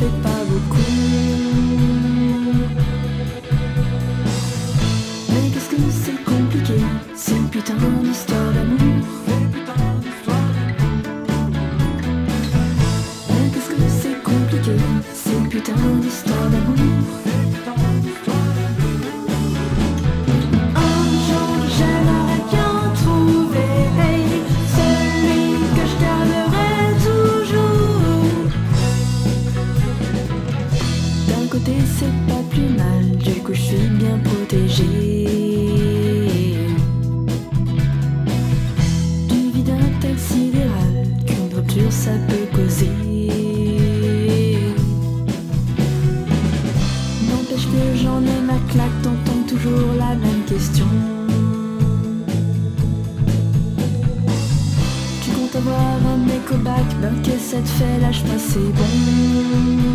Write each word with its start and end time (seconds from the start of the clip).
fais 0.00 0.08
pas 0.22 0.39
bien 33.98 34.18
protégée. 34.18 35.26
Du 39.28 39.50
vide 39.52 39.70
intersidéral 39.70 41.08
qu'une 41.26 41.54
rupture 41.54 41.92
ça 41.92 42.10
peut 42.28 42.56
causer. 42.56 42.90
N'empêche 47.28 47.66
que 47.66 47.96
j'en 48.02 48.20
ai 48.22 48.40
ma 48.46 48.58
claque, 48.72 49.02
t'entends 49.02 49.44
toujours 49.48 49.94
la 49.98 50.14
même 50.14 50.44
question. 50.46 50.86
Tu 55.22 55.30
comptes 55.30 55.56
avoir 55.56 55.96
un 56.14 56.18
mec 56.26 56.50
au 56.52 56.56
bac, 56.56 56.84
ben 57.00 57.14
qu'est-ce 57.22 57.52
que 57.52 57.56
ça 57.56 57.62
te 57.62 57.68
fait, 57.68 58.00
lâche 58.00 58.22
pas, 58.24 58.38
c'est 58.38 58.58
bon. 58.58 59.89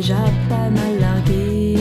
Déjà 0.00 0.14
pas 0.48 0.70
mal 0.70 1.00
largué. 1.00 1.74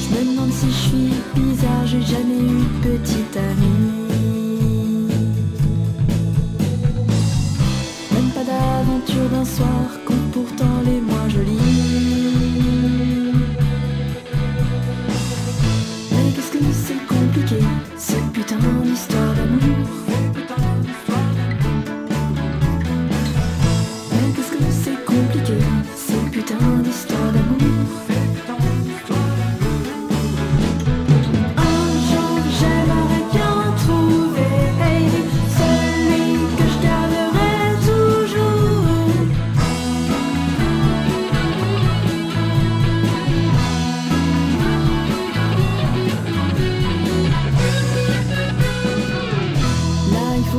Je 0.00 0.08
me 0.14 0.20
demande 0.30 0.50
si 0.50 0.68
je 0.68 0.80
suis 0.88 1.12
bizarre, 1.34 1.86
j'ai 1.86 2.00
jamais 2.00 2.40
eu 2.40 2.64
de 2.64 2.96
petite 2.96 3.36
amie. 3.36 3.71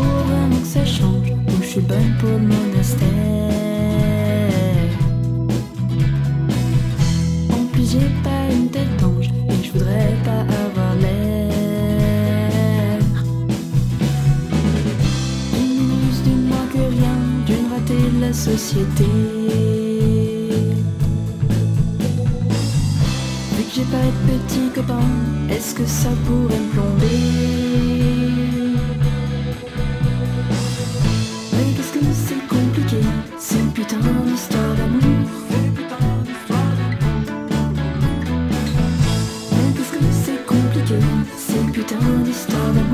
Faut 0.03 0.24
vraiment 0.28 0.59
que 0.59 0.68
ça 0.68 0.86
change, 0.86 1.30
ou 1.31 1.62
je 1.62 1.68
suis 1.68 1.81
bonne 1.81 2.14
pour 2.19 2.30
le 2.30 2.40
monastère. 2.40 3.09
En 7.52 7.64
plus 7.72 7.91
j'ai 7.91 8.12
pas 8.24 8.44
une 8.52 8.69
tête 8.69 8.96
d'ange 9.00 9.30
et 9.50 9.64
je 9.64 9.72
voudrais 9.72 10.16
pas 10.24 10.41
avoir 10.66 10.96
l'air. 11.02 11.52
Une 15.59 15.74
minus 15.88 16.18
du 16.24 16.35
moins 16.50 16.68
que 16.74 16.84
rien 16.96 17.18
d'une 17.46 17.68
ratée 17.74 18.08
de 18.16 18.22
la 18.22 18.34
société. 18.34 19.09
Vu 23.56 23.64
que 23.64 23.74
j'ai 23.75 23.88
pas 23.96 24.06
de 24.06 24.12
petits 24.30 24.70
copains, 24.75 25.14
est-ce 25.50 25.74
que 25.75 25.85
ça 25.85 26.09
pourrait 26.25 26.59
me 26.59 26.70
plomber? 26.72 27.62
don't 41.88 42.34
stop. 42.34 42.93